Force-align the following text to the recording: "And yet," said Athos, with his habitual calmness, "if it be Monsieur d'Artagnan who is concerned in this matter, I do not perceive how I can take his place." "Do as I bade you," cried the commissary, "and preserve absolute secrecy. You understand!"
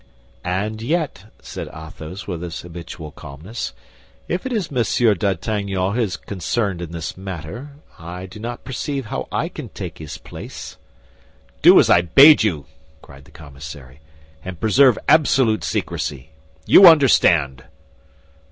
"And 0.43 0.81
yet," 0.81 1.25
said 1.43 1.67
Athos, 1.67 2.25
with 2.25 2.41
his 2.41 2.59
habitual 2.61 3.11
calmness, 3.11 3.71
"if 4.27 4.47
it 4.47 4.49
be 4.49 4.59
Monsieur 4.73 5.13
d'Artagnan 5.13 5.93
who 5.93 6.01
is 6.01 6.17
concerned 6.17 6.81
in 6.81 6.91
this 6.91 7.15
matter, 7.15 7.73
I 7.99 8.25
do 8.25 8.39
not 8.39 8.63
perceive 8.63 9.05
how 9.05 9.27
I 9.31 9.47
can 9.47 9.69
take 9.69 9.99
his 9.99 10.17
place." 10.17 10.77
"Do 11.61 11.79
as 11.79 11.91
I 11.91 12.01
bade 12.01 12.41
you," 12.41 12.65
cried 13.03 13.25
the 13.25 13.29
commissary, 13.31 13.99
"and 14.43 14.59
preserve 14.59 14.97
absolute 15.07 15.63
secrecy. 15.63 16.31
You 16.65 16.87
understand!" 16.87 17.65